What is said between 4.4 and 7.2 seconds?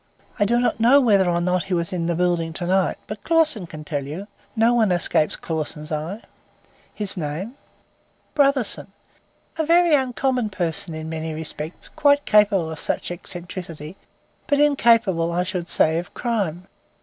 no one escapes Clausen's eye." "His